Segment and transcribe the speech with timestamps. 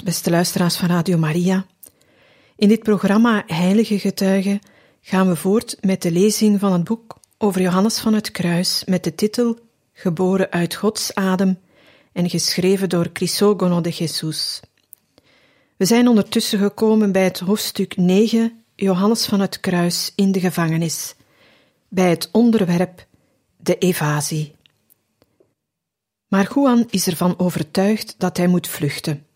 [0.00, 1.66] Beste luisteraars van Radio Maria.
[2.56, 4.60] In dit programma Heilige Getuigen
[5.00, 9.04] gaan we voort met de lezing van het boek over Johannes van het Kruis met
[9.04, 9.58] de titel
[9.92, 11.58] Geboren uit Gods adem
[12.12, 14.60] en geschreven door Crisogono de Jesus.
[15.76, 21.14] We zijn ondertussen gekomen bij het hoofdstuk 9 Johannes van het Kruis in de gevangenis,
[21.88, 23.06] bij het onderwerp
[23.56, 24.54] de evasie.
[26.28, 29.26] Maar Juan is ervan overtuigd dat hij moet vluchten.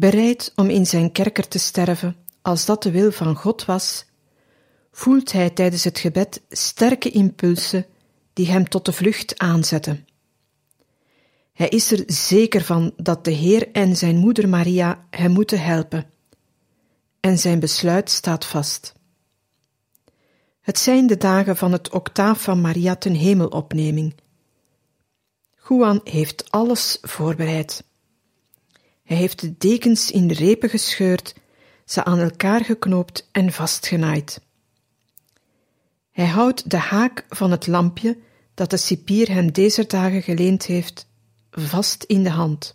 [0.00, 4.04] Bereid om in zijn kerker te sterven, als dat de wil van God was,
[4.92, 7.86] voelt hij tijdens het gebed sterke impulsen
[8.32, 10.06] die hem tot de vlucht aanzetten.
[11.52, 16.10] Hij is er zeker van dat de Heer en zijn moeder Maria hem moeten helpen.
[17.20, 18.94] En zijn besluit staat vast.
[20.60, 24.14] Het zijn de dagen van het octaaf van Maria ten hemelopneming
[25.68, 27.84] Juan heeft alles voorbereid.
[29.10, 31.34] Hij heeft de dekens in repen gescheurd,
[31.84, 34.40] ze aan elkaar geknoopt en vastgenaaid.
[36.10, 38.18] Hij houdt de haak van het lampje
[38.54, 41.06] dat de cipier hem deze dagen geleend heeft,
[41.50, 42.74] vast in de hand.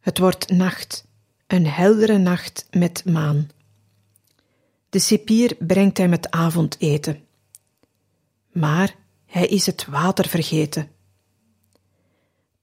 [0.00, 1.04] Het wordt nacht,
[1.46, 3.48] een heldere nacht met maan.
[4.88, 7.24] De cipier brengt hem het avondeten.
[8.52, 10.93] Maar hij is het water vergeten.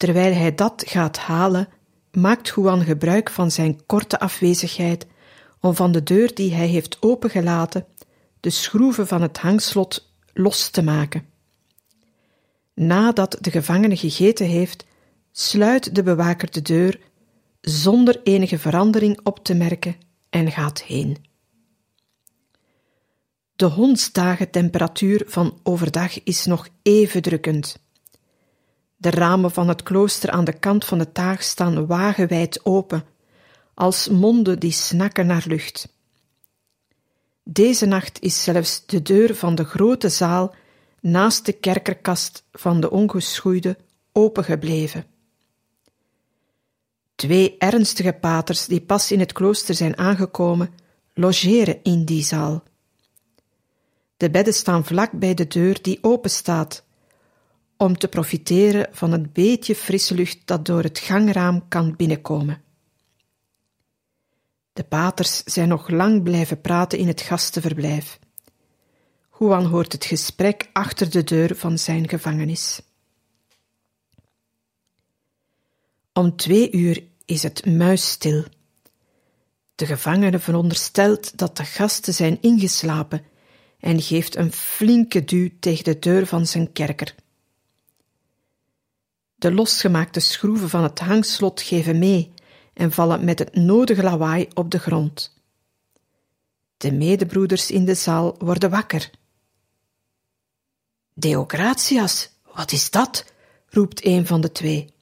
[0.01, 1.67] Terwijl hij dat gaat halen,
[2.11, 5.07] maakt Juan gebruik van zijn korte afwezigheid
[5.59, 7.85] om van de deur die hij heeft opengelaten
[8.39, 11.25] de schroeven van het hangslot los te maken.
[12.73, 14.85] Nadat de gevangene gegeten heeft,
[15.31, 16.99] sluit de bewaker de deur
[17.61, 19.95] zonder enige verandering op te merken
[20.29, 21.17] en gaat heen.
[23.55, 27.79] De hondsdagen temperatuur van overdag is nog even drukkend.
[29.01, 33.03] De ramen van het klooster aan de kant van de taag staan wagenwijd open,
[33.73, 35.87] als monden die snakken naar lucht.
[37.43, 40.55] Deze nacht is zelfs de deur van de grote zaal
[40.99, 43.77] naast de kerkerkast van de ongeschoeide
[44.11, 45.05] opengebleven.
[47.15, 50.73] Twee ernstige paters die pas in het klooster zijn aangekomen,
[51.13, 52.63] logeren in die zaal.
[54.17, 56.83] De bedden staan vlak bij de deur die open staat
[57.81, 62.61] om te profiteren van het beetje frisse lucht dat door het gangraam kan binnenkomen.
[64.73, 68.19] De paters zijn nog lang blijven praten in het gastenverblijf.
[69.39, 72.81] Juan hoort het gesprek achter de deur van zijn gevangenis.
[76.13, 78.43] Om twee uur is het muisstil.
[79.75, 83.23] De gevangene veronderstelt dat de gasten zijn ingeslapen
[83.79, 87.15] en geeft een flinke duw tegen de deur van zijn kerker.
[89.41, 92.33] De losgemaakte schroeven van het hangslot geven mee
[92.73, 95.37] en vallen met het nodige lawaai op de grond.
[96.77, 99.09] De medebroeders in de zaal worden wakker.
[101.13, 103.25] Deogratias, wat is dat?
[103.67, 104.93] roept een van de twee.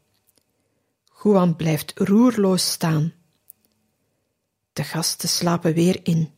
[1.23, 3.13] Juan blijft roerloos staan.
[4.73, 6.33] De gasten slapen weer in.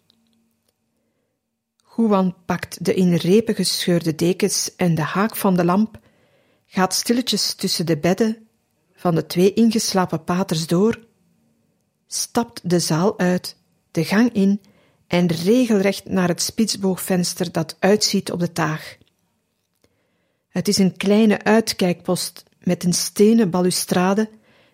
[1.95, 5.99] Juan pakt de in repen gescheurde dekens en de haak van de lamp
[6.73, 8.47] gaat stilletjes tussen de bedden
[8.93, 10.99] van de twee ingeslapen paters door,
[12.07, 13.55] stapt de zaal uit,
[13.91, 14.61] de gang in
[15.07, 18.97] en regelrecht naar het spitsboogvenster dat uitziet op de taag.
[20.49, 24.29] Het is een kleine uitkijkpost met een stenen balustrade,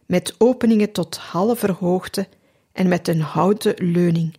[0.06, 2.28] met openingen tot halve hoogte
[2.72, 4.38] en met een houten leuning.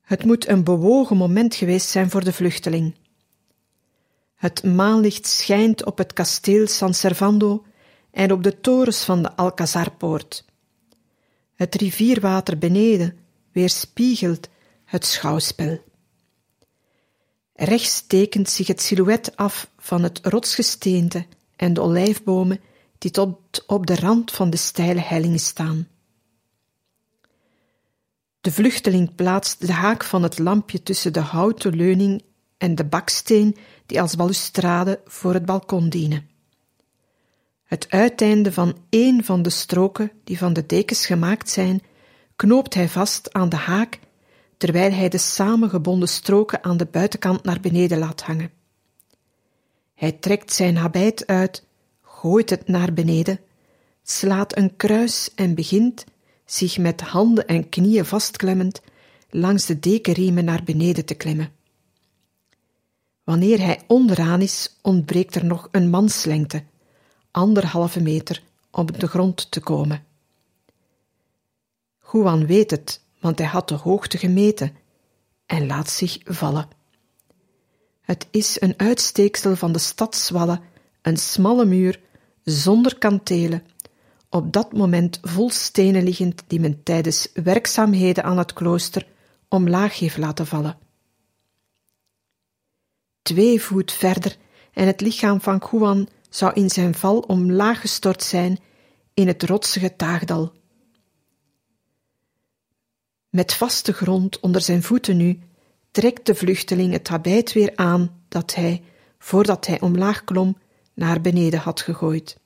[0.00, 2.94] Het moet een bewogen moment geweest zijn voor de vluchteling.
[4.40, 7.64] Het maanlicht schijnt op het kasteel San Servando
[8.10, 10.44] en op de torens van de Alcazarpoort.
[11.54, 13.18] Het rivierwater beneden
[13.52, 14.48] weerspiegelt
[14.84, 15.82] het schouwspel.
[17.54, 21.26] Rechts tekent zich het silhouet af van het rotsgesteente
[21.56, 22.60] en de olijfbomen
[22.98, 25.88] die tot op de rand van de steile helling staan.
[28.40, 32.22] De vluchteling plaatst de haak van het lampje tussen de houten leuning
[32.60, 33.56] en de baksteen
[33.90, 36.28] die als balustrade voor het balkon dienen.
[37.64, 41.82] Het uiteinde van één van de stroken die van de dekens gemaakt zijn,
[42.36, 43.98] knoopt hij vast aan de haak,
[44.56, 48.50] terwijl hij de samengebonden stroken aan de buitenkant naar beneden laat hangen.
[49.94, 51.64] Hij trekt zijn habit uit,
[52.02, 53.40] gooit het naar beneden,
[54.02, 56.04] slaat een kruis en begint,
[56.44, 58.80] zich met handen en knieën vastklemmend,
[59.30, 61.59] langs de dekenriemen naar beneden te klimmen.
[63.24, 66.64] Wanneer hij onderaan is, ontbreekt er nog een manslengte,
[67.30, 70.04] anderhalve meter, om op de grond te komen.
[72.12, 74.76] Juan weet het, want hij had de hoogte gemeten
[75.46, 76.68] en laat zich vallen.
[78.00, 80.60] Het is een uitsteeksel van de stadswallen,
[81.02, 82.00] een smalle muur,
[82.42, 83.62] zonder kantelen,
[84.28, 89.06] op dat moment vol stenen liggend die men tijdens werkzaamheden aan het klooster
[89.48, 90.78] omlaag heeft laten vallen.
[93.22, 94.36] Twee voet verder
[94.72, 98.58] en het lichaam van Juan zou in zijn val omlaag gestort zijn
[99.14, 100.52] in het rotsige taagdal.
[103.28, 105.38] Met vaste grond onder zijn voeten nu,
[105.90, 108.82] trekt de vluchteling het habit weer aan dat hij,
[109.18, 110.58] voordat hij omlaag klom,
[110.94, 112.38] naar beneden had gegooid.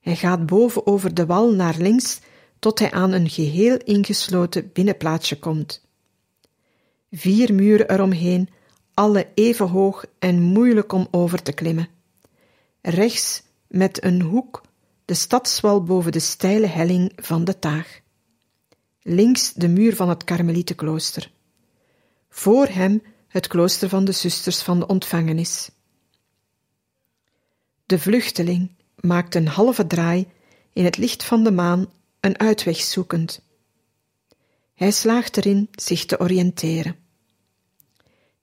[0.00, 2.20] Hij gaat boven over de wal naar links
[2.58, 5.86] tot hij aan een geheel ingesloten binnenplaatsje komt.
[7.10, 8.48] Vier muren eromheen,
[8.94, 11.88] alle even hoog en moeilijk om over te klimmen.
[12.80, 14.62] Rechts met een hoek
[15.04, 18.00] de stadswal boven de steile helling van de Taag.
[19.02, 21.32] Links de muur van het Karmelietenklooster.
[22.28, 25.70] Voor hem het klooster van de zusters van de ontvangenis.
[27.86, 30.26] De vluchteling maakt een halve draai
[30.72, 31.86] in het licht van de maan
[32.20, 33.42] een uitweg zoekend.
[34.74, 37.01] Hij slaagt erin zich te oriënteren.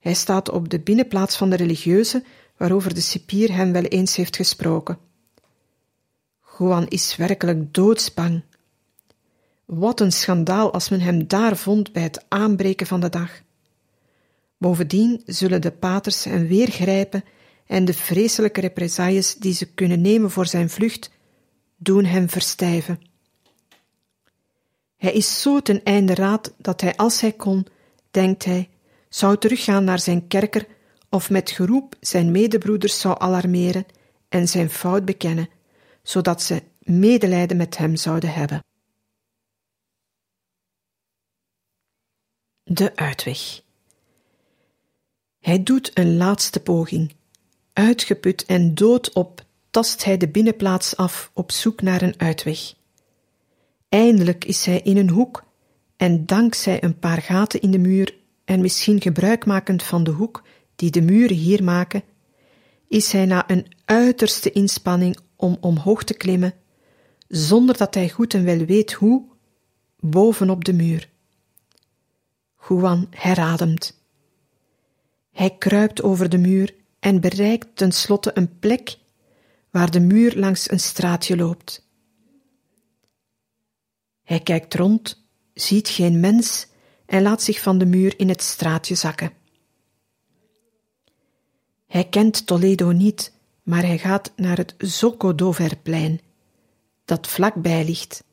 [0.00, 2.24] Hij staat op de binnenplaats van de religieuze
[2.56, 4.98] waarover de cipier hem wel eens heeft gesproken.
[6.58, 8.42] Juan is werkelijk doodsbang.
[9.64, 13.42] Wat een schandaal als men hem daar vond bij het aanbreken van de dag.
[14.56, 17.24] Bovendien zullen de paters hem weer grijpen
[17.66, 21.10] en de vreselijke represailles die ze kunnen nemen voor zijn vlucht,
[21.76, 23.00] doen hem verstijven.
[24.96, 27.66] Hij is zo ten einde raad dat hij, als hij kon,
[28.10, 28.69] denkt hij,
[29.10, 30.66] zou teruggaan naar zijn kerker
[31.08, 33.86] of met geroep zijn medebroeders zou alarmeren
[34.28, 35.48] en zijn fout bekennen,
[36.02, 38.64] zodat ze medelijden met hem zouden hebben.
[42.62, 43.62] De uitweg.
[45.40, 47.14] Hij doet een laatste poging.
[47.72, 52.74] Uitgeput en doodop tast hij de binnenplaats af op zoek naar een uitweg.
[53.88, 55.44] Eindelijk is hij in een hoek
[55.96, 58.18] en dankzij een paar gaten in de muur
[58.50, 60.42] en misschien gebruikmakend van de hoek
[60.76, 62.02] die de muren hier maken,
[62.88, 66.54] is hij na een uiterste inspanning om omhoog te klimmen,
[67.28, 69.24] zonder dat hij goed en wel weet hoe,
[70.00, 71.08] bovenop de muur.
[72.68, 74.00] Juan herademt.
[75.32, 78.96] Hij kruipt over de muur en bereikt tenslotte een plek
[79.70, 81.86] waar de muur langs een straatje loopt.
[84.22, 86.68] Hij kijkt rond, ziet geen mens
[87.10, 89.32] en laat zich van de muur in het straatje zakken.
[91.86, 96.20] Hij kent Toledo niet, maar hij gaat naar het Zocodoverplein,
[97.04, 98.24] dat vlakbij ligt.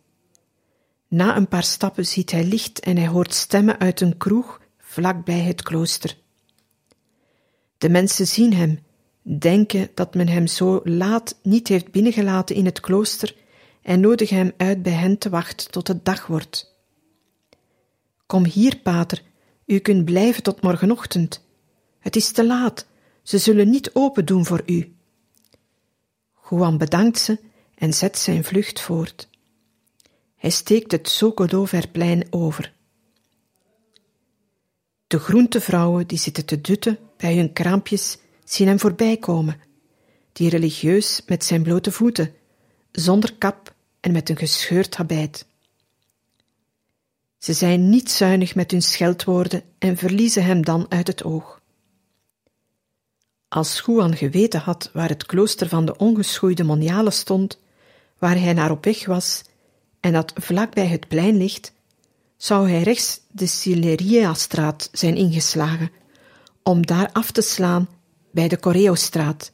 [1.07, 5.39] Na een paar stappen ziet hij licht en hij hoort stemmen uit een kroeg vlakbij
[5.39, 6.17] het klooster.
[7.77, 8.79] De mensen zien hem,
[9.21, 13.35] denken dat men hem zo laat niet heeft binnengelaten in het klooster
[13.81, 16.76] en nodigen hem uit bij hen te wachten tot het dag wordt.
[18.27, 19.21] Kom hier, pater,
[19.65, 21.45] u kunt blijven tot morgenochtend.
[21.99, 22.85] Het is te laat,
[23.23, 24.95] ze zullen niet open doen voor u.
[26.49, 27.39] Juan bedankt ze
[27.75, 29.29] en zet zijn vlucht voort.
[30.35, 32.73] Hij steekt het Sokodoverplein over.
[35.07, 39.59] De groentevrouwen die zitten te dutten bij hun kraampjes zien hem voorbij komen,
[40.31, 42.33] die religieus met zijn blote voeten,
[42.91, 45.46] zonder kap en met een gescheurd habit.
[47.37, 51.61] Ze zijn niet zuinig met hun scheldwoorden en verliezen hem dan uit het oog.
[53.47, 57.59] Als Juan geweten had waar het klooster van de ongeschoeide monialen stond,
[58.17, 59.43] waar hij naar op weg was,
[59.99, 61.73] en dat vlakbij het plein ligt,
[62.37, 65.91] zou hij rechts de Sileria-straat zijn ingeslagen,
[66.63, 67.87] om daar af te slaan
[68.31, 69.51] bij de Correo-straat,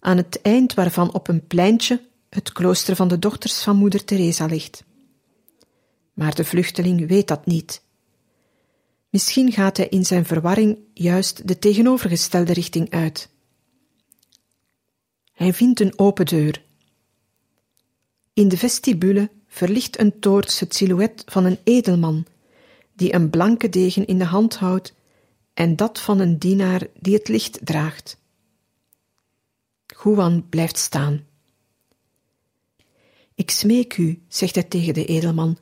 [0.00, 4.46] aan het eind waarvan op een pleintje het klooster van de dochters van moeder Teresa
[4.46, 4.84] ligt.
[6.18, 7.82] Maar de vluchteling weet dat niet.
[9.10, 13.28] Misschien gaat hij in zijn verwarring juist de tegenovergestelde richting uit.
[15.32, 16.62] Hij vindt een open deur.
[18.32, 22.26] In de vestibule verlicht een toorts het silhouet van een edelman,
[22.92, 24.94] die een blanke degen in de hand houdt,
[25.54, 28.18] en dat van een dienaar die het licht draagt.
[30.02, 31.26] Juan blijft staan.
[33.34, 35.58] Ik smeek u, zegt hij tegen de edelman,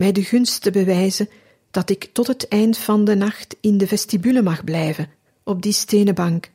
[0.00, 1.28] mij de gunst te bewijzen
[1.70, 5.08] dat ik tot het eind van de nacht in de vestibule mag blijven,
[5.44, 6.50] op die stenen bank,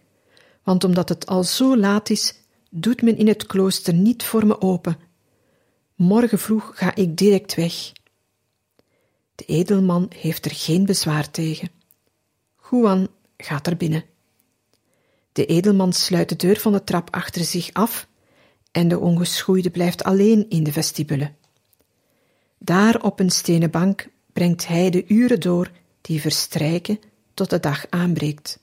[0.64, 2.34] want omdat het al zo laat is,
[2.70, 4.98] doet men in het klooster niet voor me open.
[5.96, 7.92] Morgen vroeg ga ik direct weg.
[9.36, 11.70] De edelman heeft er geen bezwaar tegen.
[12.70, 14.04] Juan gaat er binnen.
[15.32, 18.08] De edelman sluit de deur van de trap achter zich af
[18.72, 21.32] en de ongeschoeide blijft alleen in de vestibule.
[22.58, 25.72] Daar op een stenen bank brengt hij de uren door
[26.02, 27.00] die verstrijken
[27.34, 28.60] tot de dag aanbreekt.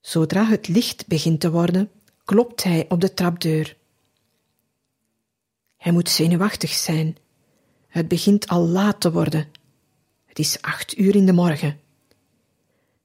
[0.00, 1.90] Zodra het licht begint te worden,
[2.24, 3.76] klopt hij op de trapdeur.
[5.76, 7.16] Hij moet zenuwachtig zijn.
[7.88, 9.48] Het begint al laat te worden.
[10.24, 11.80] Het is acht uur in de morgen.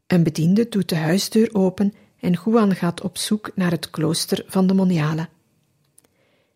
[0.08, 4.68] Een bediende doet de huisdeur open en Juan gaat op zoek naar het klooster van
[4.68, 5.30] de Monialen.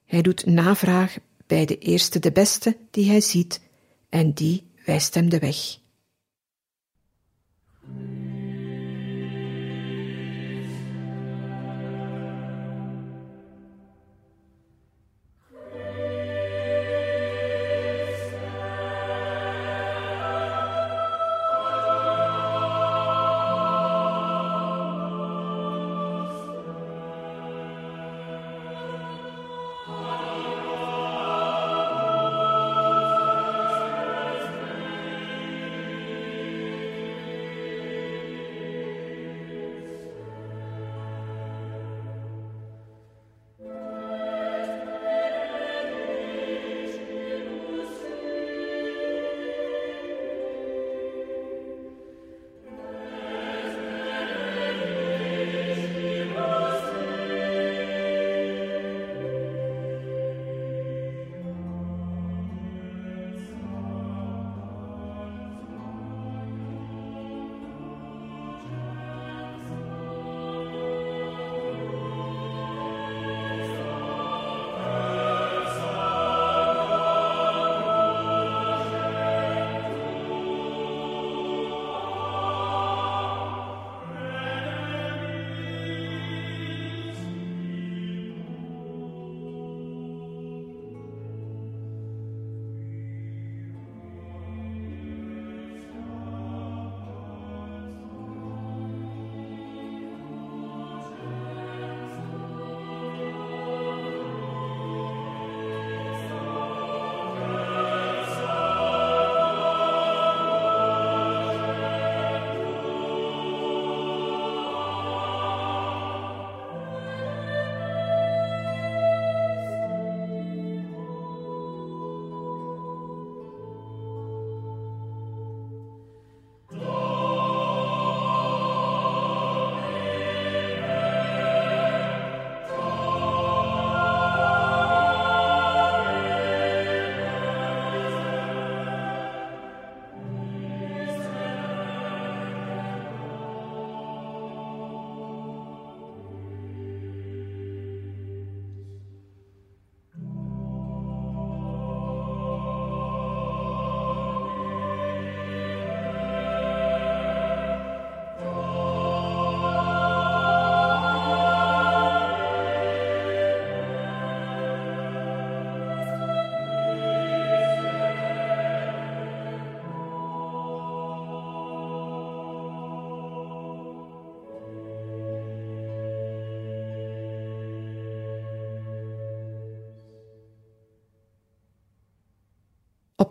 [0.05, 1.17] Hij doet navraag
[1.49, 3.61] bij de eerste de beste die hij ziet
[4.09, 5.77] en die wijst hem de weg.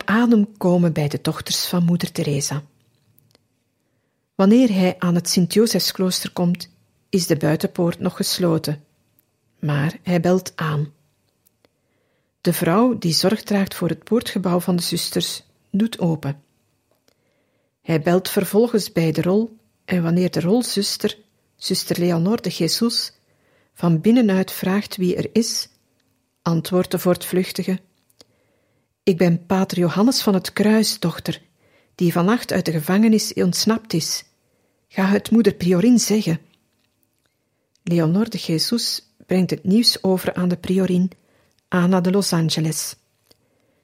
[0.09, 2.63] Adem komen bij de dochters van moeder Teresa.
[4.35, 6.69] Wanneer hij aan het Sint-Josefsklooster komt,
[7.09, 8.83] is de buitenpoort nog gesloten,
[9.59, 10.93] maar hij belt aan.
[12.41, 16.41] De vrouw die zorg draagt voor het poortgebouw van de zusters doet open.
[17.81, 21.17] Hij belt vervolgens bij de rol en wanneer de rolzuster,
[21.55, 23.13] zuster Leonor de Jesus,
[23.73, 25.69] van binnenuit vraagt wie er is,
[26.41, 27.79] antwoordt de voortvluchtige
[29.09, 31.41] ik ben pater Johannes van het Kruis, dochter,
[31.95, 34.23] die vannacht uit de gevangenis ontsnapt is.
[34.87, 36.39] Ga het moeder Priorin zeggen.
[37.83, 41.11] Leonor de Jesus brengt het nieuws over aan de Priorin,
[41.67, 42.95] Anna de Los Angeles.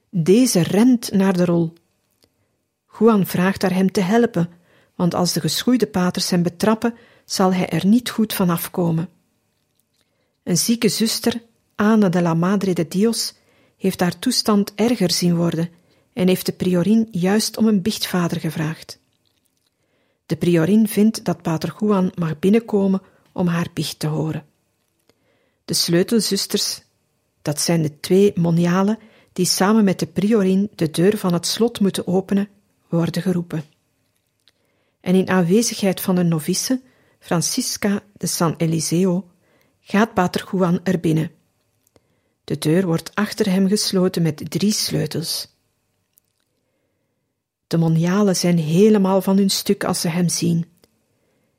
[0.10, 1.74] Deze rent naar de rol.
[3.00, 4.50] Juan vraagt haar hem te helpen,
[4.96, 6.94] want als de geschoeide paters hem betrappen,
[7.26, 9.10] zal hij er niet goed van afkomen.
[10.44, 11.42] Een zieke zuster,
[11.76, 13.34] Ana de la Madre de Dios,
[13.78, 15.70] heeft haar toestand erger zien worden
[16.14, 19.00] en heeft de priorin juist om een biechtvader gevraagd.
[20.26, 23.02] De priorin vindt dat pater Juan mag binnenkomen
[23.32, 24.46] om haar biecht te horen.
[25.66, 26.82] De sleutelzusters,
[27.42, 28.98] dat zijn de twee monialen
[29.34, 32.50] die samen met de priorin de deur van het slot moeten openen,
[32.90, 33.64] worden geroepen.
[35.02, 36.82] En in aanwezigheid van een novice,
[37.20, 39.30] Francisca de San Eliseo,
[39.82, 41.32] gaat pater Juan er binnen.
[42.46, 45.54] De deur wordt achter hem gesloten met drie sleutels.
[47.68, 50.66] De monialen zijn helemaal van hun stuk als ze hem zien.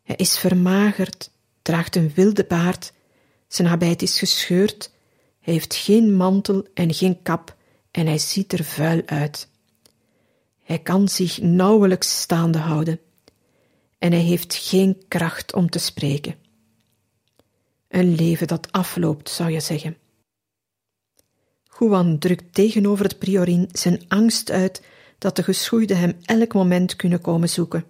[0.02, 1.30] Hij is vermagerd,
[1.62, 2.92] draagt een wilde baard,
[3.48, 4.90] zijn habit is gescheurd,
[5.40, 7.56] hij heeft geen mantel en geen kap
[7.90, 9.48] en hij ziet er vuil uit.
[10.62, 13.00] Hij kan zich nauwelijks staande houden
[13.98, 16.34] en hij heeft geen kracht om te spreken.
[17.88, 19.96] Een leven dat afloopt, zou je zeggen.
[21.78, 24.82] Juan drukt tegenover het priorin zijn angst uit
[25.18, 27.84] dat de geschoeiden hem elk moment kunnen komen zoeken.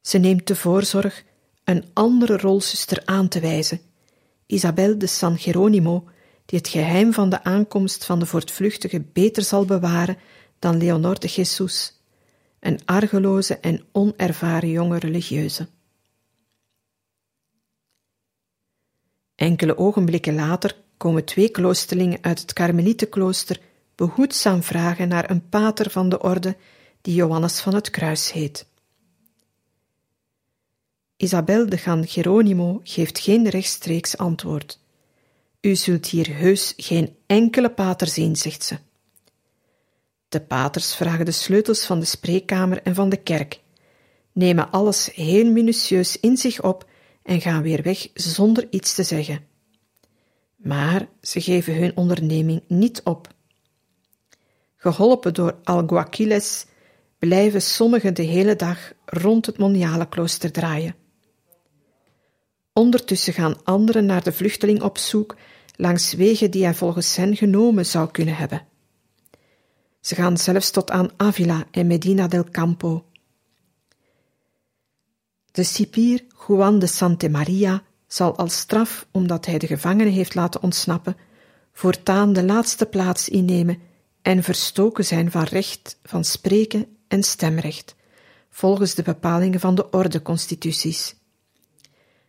[0.00, 1.24] Ze neemt de voorzorg
[1.64, 3.80] een andere rolzuster aan te wijzen,
[4.46, 6.08] Isabel de San Geronimo,
[6.46, 10.18] die het geheim van de aankomst van de voortvluchtige beter zal bewaren
[10.58, 12.00] dan Leonor de Jesus,
[12.60, 15.68] een argeloze en onervaren jonge religieuze.
[19.34, 23.60] Enkele ogenblikken later komen twee kloosterlingen uit het Karmelietenklooster
[23.94, 26.56] behoedzaam vragen naar een pater van de orde
[27.00, 28.66] die Johannes van het Kruis heet.
[31.16, 34.78] Isabel de Gan Geronimo geeft geen rechtstreeks antwoord.
[35.60, 38.78] U zult hier heus geen enkele pater zien, zegt ze.
[40.28, 43.60] De paters vragen de sleutels van de spreekkamer en van de kerk,
[44.32, 46.88] nemen alles heel minutieus in zich op
[47.22, 49.55] en gaan weer weg zonder iets te zeggen.
[50.66, 53.34] Maar ze geven hun onderneming niet op.
[54.76, 56.66] Geholpen door alguaquiles
[57.18, 60.94] blijven sommigen de hele dag rond het Monialenklooster draaien.
[62.72, 65.36] Ondertussen gaan anderen naar de vluchteling op zoek
[65.76, 68.66] langs wegen die hij volgens hen genomen zou kunnen hebben.
[70.00, 73.04] Ze gaan zelfs tot aan Avila en Medina del Campo.
[75.52, 77.82] De cipier Juan de Sante Maria
[78.16, 81.16] zal als straf, omdat hij de gevangenen heeft laten ontsnappen,
[81.72, 83.78] voortaan de laatste plaats innemen
[84.22, 87.94] en verstoken zijn van recht van spreken en stemrecht,
[88.50, 91.14] volgens de bepalingen van de ordeconstituties.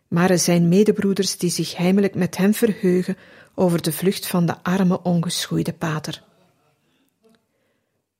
[0.08, 3.16] Maar er zijn medebroeders die zich heimelijk met hem verheugen
[3.54, 6.22] over de vlucht van de arme ongeschoeide pater.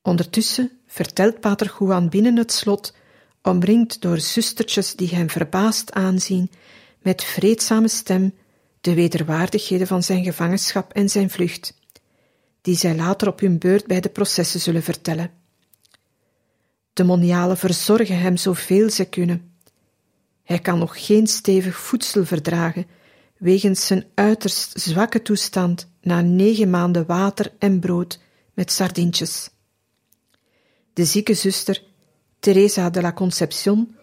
[0.02, 2.94] Ondertussen vertelt pater Juan binnen het slot,
[3.42, 6.50] omringd door zustertjes die hem verbaasd aanzien,
[7.02, 8.34] met vreedzame stem
[8.80, 11.74] de wederwaardigheden van zijn gevangenschap en zijn vlucht,
[12.60, 15.30] die zij later op hun beurt bij de processen zullen vertellen.
[16.92, 19.52] De monialen verzorgen hem zoveel ze kunnen.
[20.42, 22.86] Hij kan nog geen stevig voedsel verdragen,
[23.36, 28.20] wegens zijn uiterst zwakke toestand na negen maanden water en brood
[28.54, 29.50] met sardientjes.
[30.92, 31.82] De zieke zuster,
[32.38, 33.96] Teresa de la Concepción,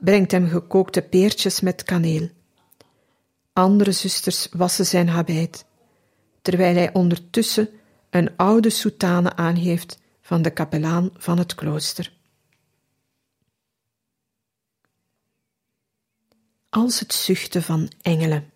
[0.00, 2.28] brengt hem gekookte peertjes met kaneel.
[3.58, 5.64] Andere zusters wassen zijn habit,
[6.42, 7.68] terwijl hij ondertussen
[8.10, 12.12] een oude soutane aangeeft van de kapelaan van het klooster.
[16.68, 18.50] Als het zuchten van engelen.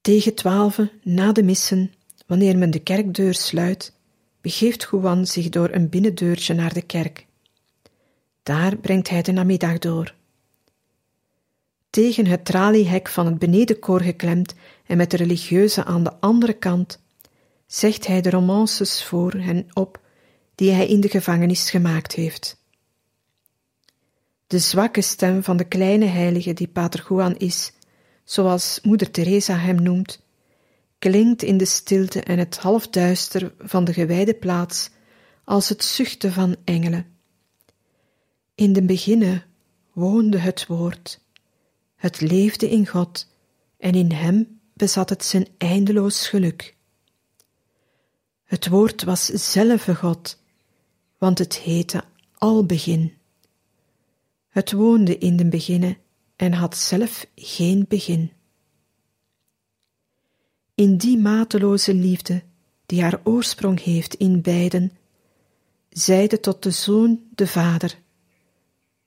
[0.00, 1.92] Tegen twaalfen, na de missen,
[2.26, 3.92] wanneer men de kerkdeur sluit,
[4.40, 7.26] begeeft Juan zich door een binnendeurtje naar de kerk.
[8.42, 10.14] Daar brengt hij de namiddag door
[11.92, 14.54] tegen het traliehek van het benedenkoor geklemd
[14.86, 17.00] en met de religieuze aan de andere kant,
[17.66, 20.00] zegt hij de romances voor hen op
[20.54, 22.60] die hij in de gevangenis gemaakt heeft.
[24.46, 27.72] De zwakke stem van de kleine heilige die Pater Juan is,
[28.24, 30.22] zoals moeder Teresa hem noemt,
[30.98, 34.90] klinkt in de stilte en het halfduister van de gewijde plaats
[35.44, 37.06] als het zuchten van engelen.
[38.54, 39.44] In de beginnen
[39.92, 41.21] woonde het woord,
[42.02, 43.28] het leefde in God
[43.76, 46.76] en in Hem bezat het zijn eindeloos geluk.
[48.44, 50.38] Het woord was zelf God,
[51.18, 52.04] want het heette
[52.38, 53.12] Al Begin.
[54.48, 55.96] Het woonde in den beginnen
[56.36, 58.32] en had zelf geen begin.
[60.74, 62.42] In die mateloze liefde,
[62.86, 64.92] die haar oorsprong heeft in beiden,
[65.88, 67.98] zeide tot de Zoon de Vader,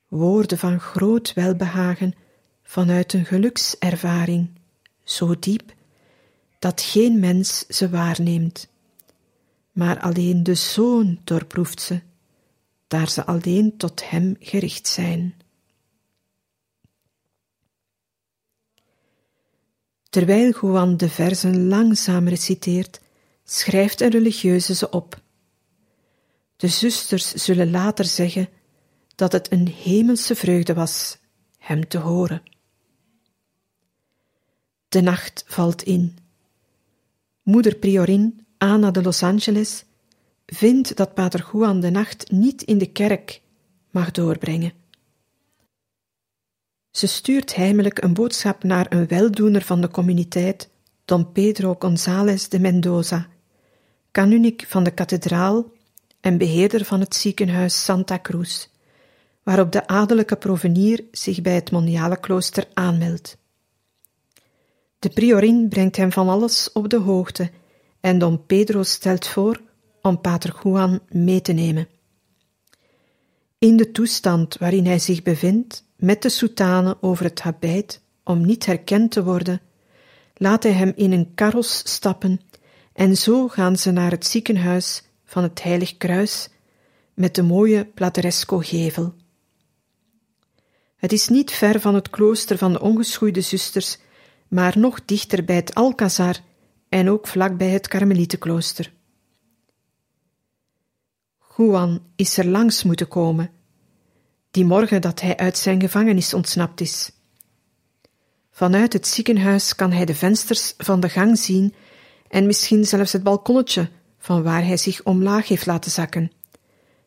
[0.08, 2.14] woorden van groot welbehagen
[2.66, 4.48] vanuit een gelukservaring,
[5.04, 5.74] zo diep
[6.58, 8.68] dat geen mens ze waarneemt,
[9.72, 12.00] maar alleen de Zoon doorproeft ze,
[12.86, 15.34] daar ze alleen tot Hem gericht zijn.
[20.08, 23.00] Terwijl Juan de versen langzaam reciteert,
[23.44, 25.20] schrijft een religieuze ze op.
[26.56, 28.48] De zusters zullen later zeggen
[29.14, 31.18] dat het een hemelse vreugde was
[31.58, 32.42] hem te horen.
[34.96, 36.16] De nacht valt in.
[37.42, 39.84] Moeder Priorin, Anna de Los Angeles,
[40.46, 43.40] vindt dat Pater Juan de nacht niet in de kerk
[43.90, 44.72] mag doorbrengen.
[46.90, 50.68] Ze stuurt heimelijk een boodschap naar een weldoener van de communiteit,
[51.04, 53.28] Don Pedro González de Mendoza,
[54.10, 55.72] kanuniek van de kathedraal
[56.20, 58.68] en beheerder van het ziekenhuis Santa Cruz,
[59.42, 63.36] waarop de adellijke provenier zich bij het moniale klooster aanmeldt.
[64.98, 67.50] De priorin brengt hem van alles op de hoogte
[68.00, 69.60] en Don Pedro stelt voor
[70.02, 71.88] om Pater Juan mee te nemen.
[73.58, 78.66] In de toestand waarin hij zich bevindt, met de soutane over het habit om niet
[78.66, 79.60] herkend te worden,
[80.34, 82.40] laat hij hem in een karos stappen
[82.92, 86.48] en zo gaan ze naar het ziekenhuis van het Heilig Kruis
[87.14, 89.14] met de mooie Plateresco-gevel.
[90.96, 93.98] Het is niet ver van het klooster van de ongeschoeide zusters,
[94.48, 96.36] maar nog dichter bij het Alcazar
[96.88, 98.92] en ook vlak bij het Karmelietenklooster.
[101.56, 103.50] Juan is er langs moeten komen
[104.50, 107.10] die morgen dat hij uit zijn gevangenis ontsnapt is.
[108.50, 111.74] Vanuit het ziekenhuis kan hij de vensters van de gang zien
[112.28, 116.32] en misschien zelfs het balkonnetje van waar hij zich omlaag heeft laten zakken,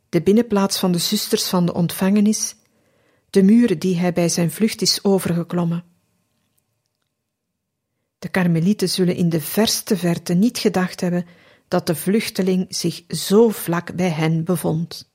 [0.09, 2.55] de binnenplaats van de zusters van de ontvangenis,
[3.29, 5.88] de muren die hij bij zijn vlucht is overgeklommen.
[8.19, 11.25] De karmelieten zullen in de verste verte niet gedacht hebben
[11.67, 15.08] dat de vluchteling zich zo vlak bij hen bevond.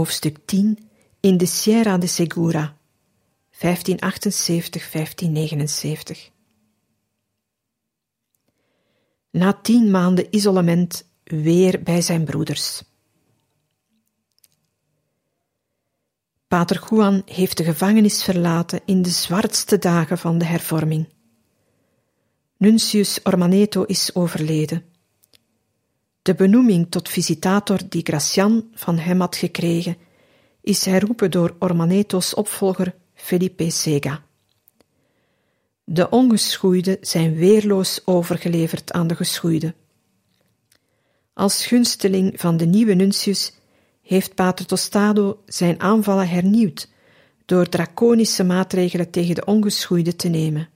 [0.00, 0.78] Hoofdstuk 10,
[1.20, 2.76] in de Sierra de Segura,
[3.52, 3.58] 1578-1579.
[9.30, 12.82] Na tien maanden isolement weer bij zijn broeders.
[16.48, 21.08] Pater Juan heeft de gevangenis verlaten in de zwartste dagen van de hervorming.
[22.56, 24.84] Nuncius Ormaneto is overleden.
[26.22, 29.96] De benoeming tot visitator die Gracian van hem had gekregen,
[30.60, 34.22] is herroepen door Ormaneto's opvolger Felipe Sega.
[35.84, 39.74] De ongeschoeiden zijn weerloos overgeleverd aan de geschoeiden.
[41.32, 43.52] Als gunsteling van de nieuwe nuncius
[44.02, 46.88] heeft Pater Tostado zijn aanvallen hernieuwd
[47.44, 50.68] door draconische maatregelen tegen de ongeschoeiden te nemen.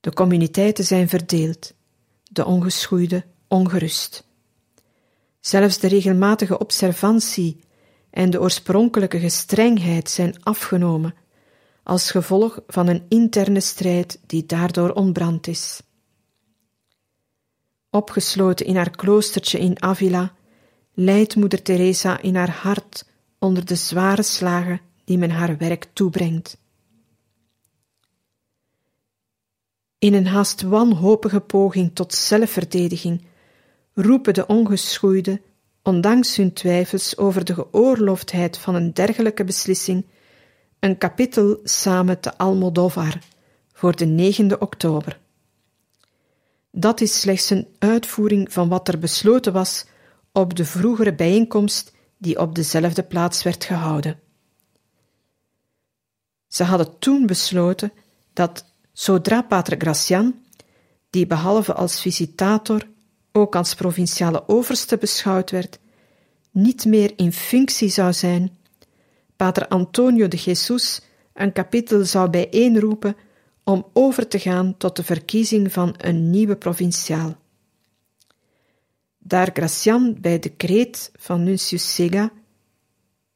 [0.00, 1.74] De communiteiten zijn verdeeld,
[2.22, 4.24] de ongeschoeiden ongerust.
[5.40, 7.60] Zelfs de regelmatige observantie
[8.10, 11.14] en de oorspronkelijke gestrengheid zijn afgenomen
[11.82, 15.82] als gevolg van een interne strijd die daardoor ontbrand is.
[17.90, 20.34] Opgesloten in haar kloostertje in Avila,
[20.94, 23.06] lijdt moeder Teresa in haar hart
[23.38, 26.58] onder de zware slagen die men haar werk toebrengt.
[29.98, 33.30] In een haast wanhopige poging tot zelfverdediging
[33.94, 35.40] roepen de ongeschoeide,
[35.82, 40.06] ondanks hun twijfels over de geoorloofdheid van een dergelijke beslissing,
[40.78, 43.18] een kapitel samen te Almodovar
[43.72, 45.20] voor de 9e oktober.
[46.70, 49.84] Dat is slechts een uitvoering van wat er besloten was
[50.32, 54.20] op de vroegere bijeenkomst die op dezelfde plaats werd gehouden.
[56.48, 57.92] Ze hadden toen besloten
[58.32, 60.34] dat zodra Pater Gracian,
[61.10, 62.86] die behalve als visitator
[63.32, 65.78] ook als provinciale overste beschouwd werd,
[66.50, 68.56] niet meer in functie zou zijn,
[69.36, 71.00] Pater Antonio de Jesus
[71.34, 73.16] een kapitel zou bijeenroepen
[73.64, 77.36] om over te gaan tot de verkiezing van een nieuwe provinciaal.
[79.18, 82.32] Daar Gracian bij decreet van Nuncius Sega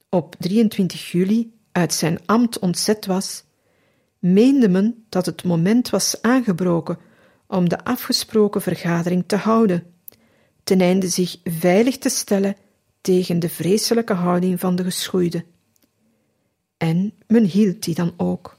[0.09, 3.45] op 23 juli uit zijn ambt ontzet was,
[4.19, 6.99] meende men dat het moment was aangebroken
[7.47, 9.95] om de afgesproken vergadering te houden,
[10.65, 12.57] ten einde zich veilig te stellen
[13.01, 15.45] tegen de vreselijke houding van de geschoeide.
[16.77, 18.59] En men hield die dan ook.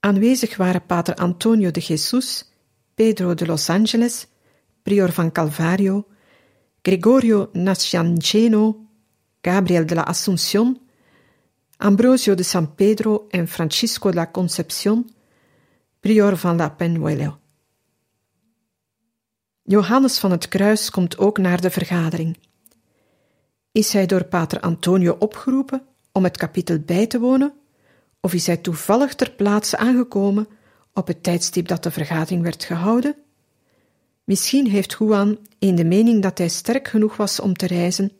[0.00, 2.50] Aanwezig waren pater Antonio de Jesus,
[2.94, 4.26] Pedro de Los Angeles,
[4.82, 6.06] prior van Calvario,
[6.82, 8.86] Gregorio Nascianceno,
[9.40, 10.85] Gabriel de la Asunción,
[11.78, 15.10] Ambrosio de San Pedro en Francisco de la Concepción,
[16.00, 17.38] prior van La Penuelo.
[19.62, 22.38] Johannes van het Kruis komt ook naar de vergadering.
[23.72, 27.52] Is hij door pater Antonio opgeroepen om het kapitel bij te wonen,
[28.20, 30.48] of is hij toevallig ter plaatse aangekomen
[30.92, 33.16] op het tijdstip dat de vergadering werd gehouden?
[34.24, 38.12] Misschien heeft Juan, in de mening dat hij sterk genoeg was om te reizen,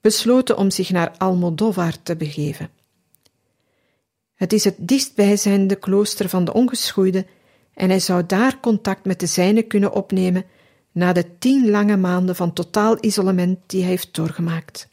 [0.00, 2.70] besloten om zich naar Almodovar te begeven.
[4.34, 7.26] Het is het dichtstbijzijnde klooster van de ongeschoeide
[7.74, 10.44] en hij zou daar contact met de zijne kunnen opnemen
[10.92, 14.88] na de tien lange maanden van totaal isolement die hij heeft doorgemaakt.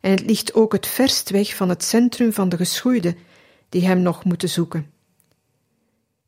[0.00, 3.16] En het ligt ook het verst weg van het centrum van de geschoeide
[3.68, 4.90] die hem nog moeten zoeken.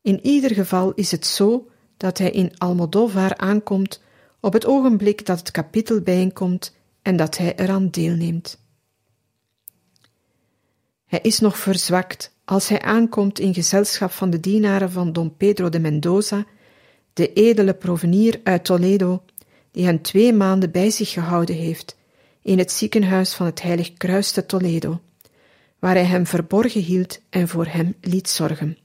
[0.01, 1.67] In ieder geval is het zo
[1.97, 4.01] dat hij in Almodovar aankomt
[4.39, 6.77] op het ogenblik dat het kapitel bijeenkomt
[7.09, 8.59] en dat hij eraan deelneemt.
[11.05, 15.69] Hij is nog verzwakt als hij aankomt in gezelschap van de dienaren van Don Pedro
[15.69, 16.45] de Mendoza,
[17.13, 19.23] de edele provenier uit Toledo,
[19.71, 21.97] die hem twee maanden bij zich gehouden heeft
[22.41, 25.01] in het ziekenhuis van het Heilig Kruis te Toledo,
[25.79, 28.77] waar hij hem verborgen hield en voor hem liet zorgen.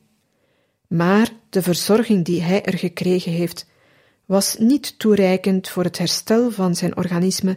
[0.86, 3.66] Maar de verzorging die hij er gekregen heeft,
[4.24, 7.56] was niet toereikend voor het herstel van zijn organisme,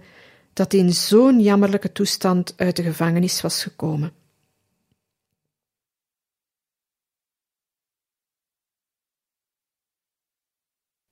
[0.57, 4.13] dat in zo'n jammerlijke toestand uit de gevangenis was gekomen.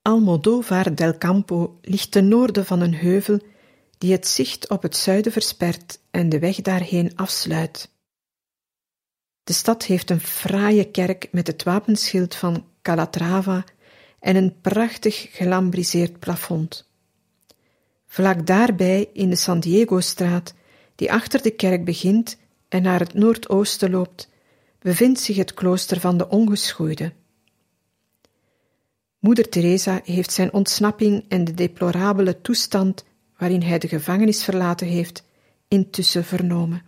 [0.01, 3.39] Almodovar del Campo ligt ten noorden van een heuvel
[3.97, 7.89] die het zicht op het zuiden verspert en de weg daarheen afsluit.
[9.43, 13.63] De stad heeft een fraaie kerk met het wapenschild van Calatrava
[14.19, 16.94] en een prachtig gelambriseerd plafond.
[18.15, 20.53] Vlak daarbij, in de San Diego-straat,
[20.95, 22.37] die achter de kerk begint
[22.69, 24.29] en naar het noordoosten loopt,
[24.79, 27.13] bevindt zich het klooster van de Ongeschoeide.
[29.19, 33.05] Moeder Teresa heeft zijn ontsnapping en de deplorabele toestand
[33.37, 35.23] waarin hij de gevangenis verlaten heeft,
[35.67, 36.83] intussen vernomen.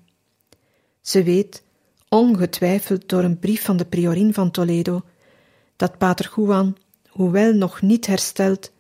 [1.01, 1.63] Ze weet,
[2.09, 5.01] ongetwijfeld door een brief van de priorin van Toledo,
[5.75, 8.71] dat pater Juan, hoewel nog niet hersteld,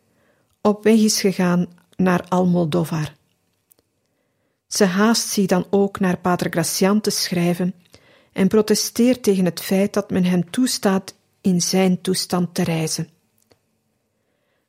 [0.61, 3.15] op weg is gegaan naar Almodovar.
[4.67, 7.73] Ze haast zich dan ook naar pater Gracian te schrijven
[8.33, 13.09] en protesteert tegen het feit dat men hem toestaat in zijn toestand te reizen.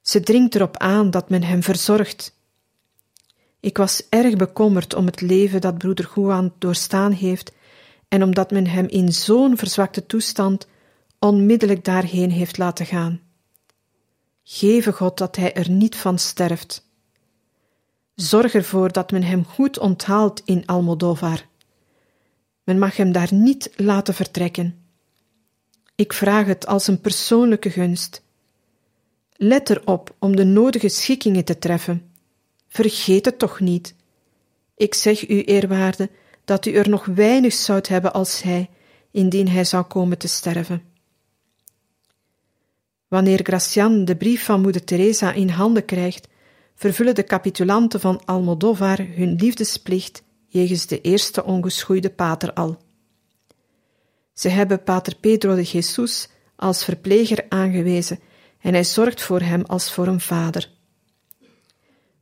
[0.00, 2.36] Ze dringt erop aan dat men hem verzorgt.
[3.60, 7.52] Ik was erg bekommerd om het leven dat broeder Juan doorstaan heeft
[8.08, 10.66] en omdat men hem in zo'n verzwakte toestand
[11.18, 13.20] onmiddellijk daarheen heeft laten gaan.
[14.42, 16.87] Geve God dat hij er niet van sterft.
[18.20, 21.46] Zorg ervoor dat men hem goed onthaalt in Almodovar.
[22.64, 24.82] Men mag hem daar niet laten vertrekken.
[25.94, 28.22] Ik vraag het als een persoonlijke gunst.
[29.32, 32.10] Let erop om de nodige schikkingen te treffen.
[32.68, 33.94] Vergeet het toch niet.
[34.76, 36.10] Ik zeg u, eerwaarde,
[36.44, 38.70] dat u er nog weinig zoudt hebben als hij,
[39.10, 40.82] indien hij zou komen te sterven.
[43.08, 46.28] Wanneer Gracian de brief van moeder Teresa in handen krijgt,
[46.78, 52.78] vervullen de capitulanten van Almodovar hun liefdesplicht jegens de eerste ongeschoeide pater al.
[54.32, 58.20] Ze hebben pater Pedro de Jesus als verpleger aangewezen
[58.60, 60.70] en hij zorgt voor hem als voor een vader.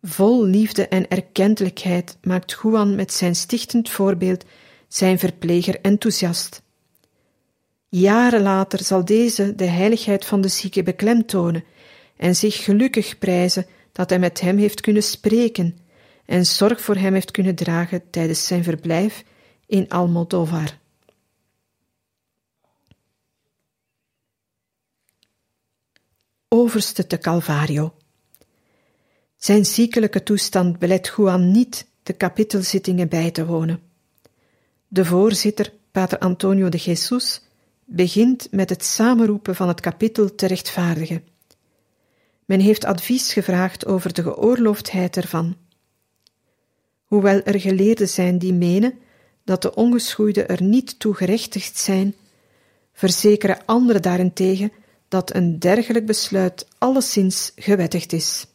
[0.02, 4.44] Vol liefde en erkentelijkheid maakt Juan met zijn stichtend voorbeeld
[4.88, 6.62] zijn verpleger enthousiast.
[7.88, 11.64] Jaren later zal deze de heiligheid van de zieke beklemtonen
[12.16, 13.66] en zich gelukkig prijzen
[13.96, 15.78] dat hij met hem heeft kunnen spreken
[16.24, 19.24] en zorg voor hem heeft kunnen dragen tijdens zijn verblijf
[19.66, 20.78] in Almodovar.
[26.48, 27.94] Overste te Calvario.
[29.36, 33.80] Zijn ziekelijke toestand belet Juan niet de kapitelzittingen bij te wonen.
[34.88, 37.40] De voorzitter, pater Antonio de Jesus,
[37.84, 41.35] begint met het samenroepen van het kapittel te rechtvaardigen.
[42.46, 45.56] Men heeft advies gevraagd over de geoorloofdheid ervan.
[47.04, 48.98] Hoewel er geleerden zijn die menen
[49.44, 52.14] dat de ongeschoeiden er niet toe gerechtigd zijn,
[52.92, 54.72] verzekeren anderen daarentegen
[55.08, 58.46] dat een dergelijk besluit alleszins gewettigd is.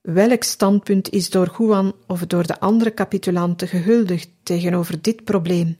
[0.00, 5.76] Welk standpunt is door Juan of door de andere capitulanten gehuldigd tegenover dit probleem?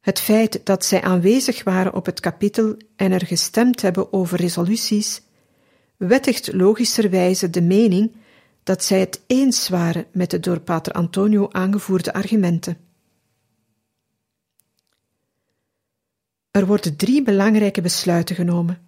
[0.00, 5.22] Het feit dat zij aanwezig waren op het kapitel en er gestemd hebben over resoluties,
[5.96, 8.16] wettigt logischerwijze de mening
[8.62, 12.76] dat zij het eens waren met de door Pater Antonio aangevoerde argumenten.
[16.50, 18.78] Er worden drie belangrijke besluiten genomen: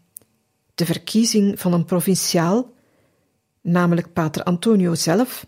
[0.75, 2.75] de verkiezing van een provinciaal,
[3.61, 5.47] namelijk Pater Antonio zelf,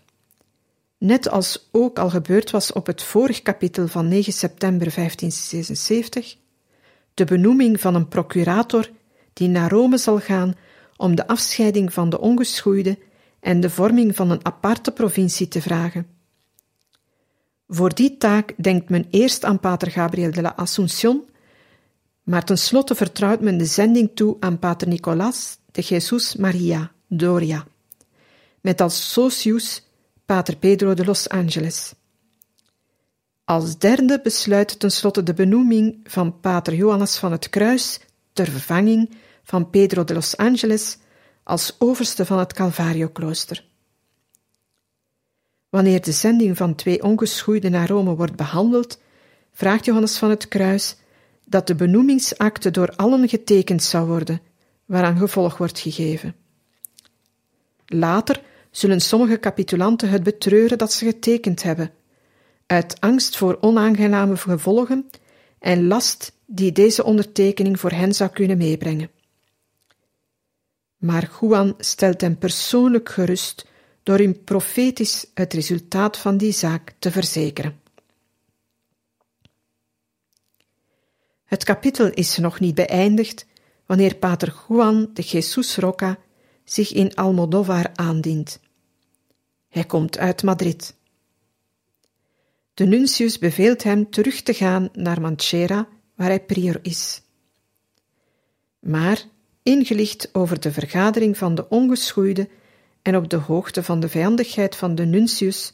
[1.03, 6.37] net als ook al gebeurd was op het vorige kapitel van 9 september 1576,
[7.13, 8.89] de benoeming van een procurator
[9.33, 10.55] die naar Rome zal gaan
[10.97, 12.97] om de afscheiding van de ongeschoeide
[13.39, 16.07] en de vorming van een aparte provincie te vragen.
[17.67, 21.23] Voor die taak denkt men eerst aan Pater Gabriel de la Assuncion,
[22.23, 27.65] maar tenslotte vertrouwt men de zending toe aan Pater Nicolas de Jesus Maria Doria,
[28.61, 29.82] met als socius
[30.25, 31.93] Pater Pedro de Los Angeles.
[33.43, 37.99] Als derde besluit tenslotte de benoeming van Pater Johannes van het Kruis
[38.33, 40.97] ter vervanging van Pedro de Los Angeles
[41.43, 43.65] als overste van het Calvario-klooster.
[45.69, 48.99] Wanneer de zending van twee ongeschoeiden naar Rome wordt behandeld,
[49.51, 50.95] vraagt Johannes van het Kruis
[51.45, 54.41] dat de benoemingsakte door allen getekend zou worden,
[54.85, 56.35] waaraan gevolg wordt gegeven.
[57.85, 58.41] Later
[58.73, 61.91] zullen sommige capitulanten het betreuren dat ze getekend hebben,
[62.65, 65.09] uit angst voor onaangename gevolgen
[65.59, 69.09] en last die deze ondertekening voor hen zou kunnen meebrengen.
[70.97, 73.67] Maar Juan stelt hem persoonlijk gerust
[74.03, 77.81] door hem profetisch het resultaat van die zaak te verzekeren.
[81.43, 83.45] Het kapitel is nog niet beëindigd
[83.85, 86.17] wanneer Pater Juan de Jesus Roca
[86.63, 88.59] zich in Almodovar aandient.
[89.73, 90.95] Hij komt uit Madrid.
[92.73, 97.21] De nuntius beveelt hem terug te gaan naar Manchera, waar hij prior is.
[98.79, 99.23] Maar,
[99.63, 102.49] ingelicht over de vergadering van de ongeschoeide
[103.01, 105.73] en op de hoogte van de vijandigheid van de nuntius,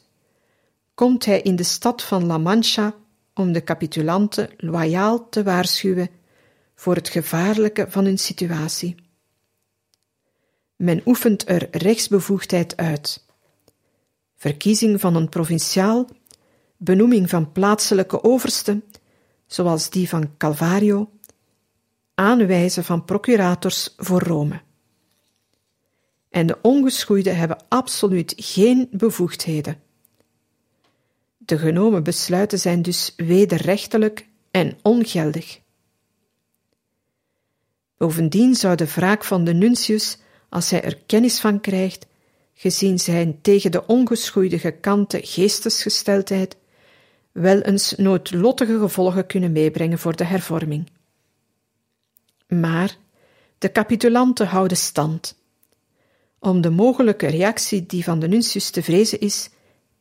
[0.93, 2.95] komt hij in de stad van La Mancha
[3.33, 6.09] om de capitulanten loyaal te waarschuwen
[6.75, 8.95] voor het gevaarlijke van hun situatie.
[10.75, 13.27] Men oefent er rechtsbevoegdheid uit.
[14.39, 16.07] Verkiezing van een provinciaal,
[16.77, 18.83] benoeming van plaatselijke oversten,
[19.47, 21.09] zoals die van Calvario,
[22.15, 24.61] aanwijzen van procurators voor Rome.
[26.29, 29.81] En de ongeschoeiden hebben absoluut geen bevoegdheden.
[31.37, 35.59] De genomen besluiten zijn dus wederrechtelijk en ongeldig.
[37.97, 40.17] Bovendien zou de wraak van de nuntius,
[40.49, 42.07] als hij er kennis van krijgt,
[42.59, 46.57] gezien zijn tegen de ongeschoeide gekante geestesgesteldheid,
[47.31, 50.89] wel eens noodlottige gevolgen kunnen meebrengen voor de hervorming.
[52.47, 52.97] Maar
[53.57, 55.35] de capitulanten houden stand.
[56.39, 59.49] Om de mogelijke reactie die van de nuntius te vrezen is,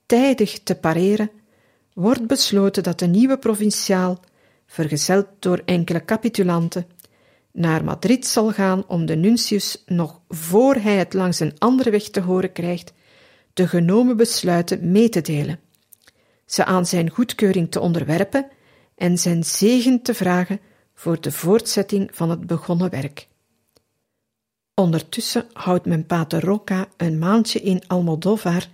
[0.06, 1.30] tijdig te pareren,
[1.92, 4.20] wordt besloten dat de nieuwe provinciaal,
[4.66, 6.86] vergezeld door enkele capitulanten,
[7.52, 12.08] naar Madrid zal gaan om de nuntius nog voor hij het langs een andere weg
[12.08, 12.92] te horen krijgt,
[13.52, 15.60] de genomen besluiten mee te delen,
[16.46, 18.48] ze aan zijn goedkeuring te onderwerpen
[18.94, 20.60] en zijn zegen te vragen
[20.94, 23.28] voor de voortzetting van het begonnen werk.
[24.74, 28.66] Ondertussen houdt men Pater Roca een maandje in Almodovar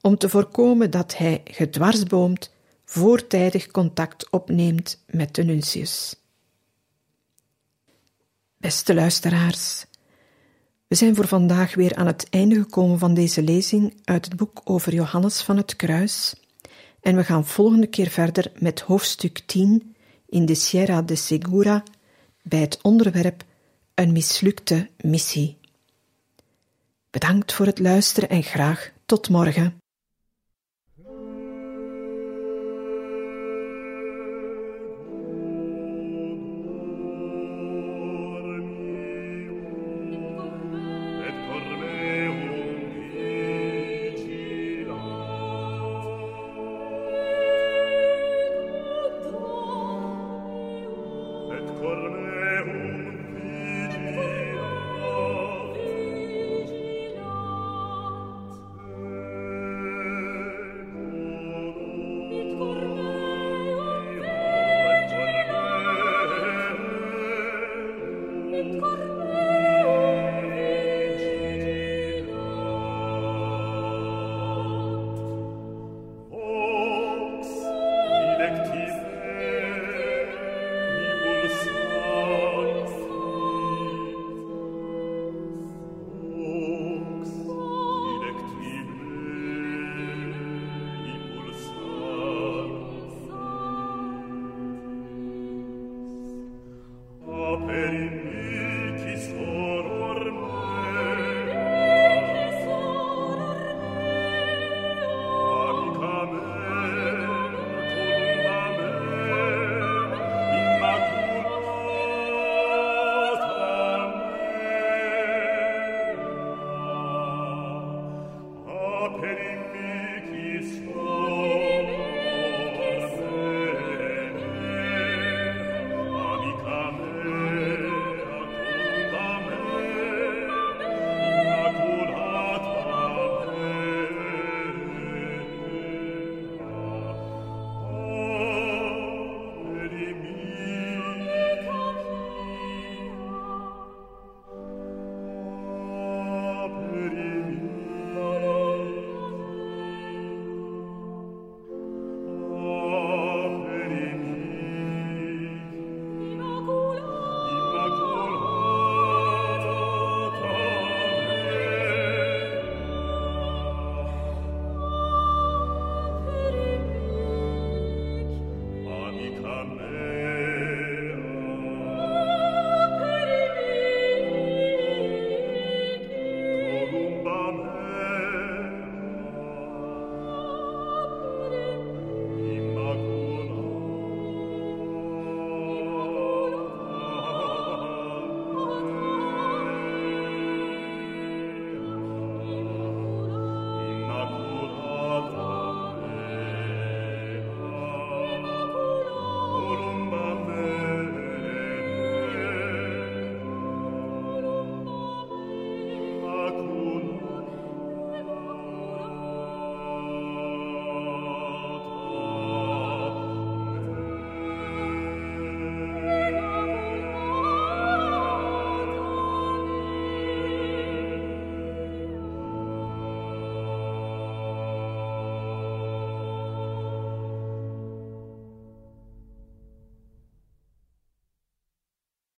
[0.00, 2.52] om te voorkomen dat hij gedwarsboomd
[2.84, 6.21] voortijdig contact opneemt met de nuntius.
[8.62, 9.84] Beste luisteraars,
[10.86, 14.60] we zijn voor vandaag weer aan het einde gekomen van deze lezing uit het boek
[14.64, 16.34] over Johannes van het Kruis
[17.00, 19.94] en we gaan volgende keer verder met hoofdstuk 10
[20.26, 21.82] in de Sierra de Segura
[22.42, 23.44] bij het onderwerp
[23.94, 25.58] Een mislukte missie.
[27.10, 29.81] Bedankt voor het luisteren en graag tot morgen.